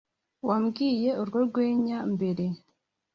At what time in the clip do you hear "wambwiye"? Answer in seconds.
0.47-1.09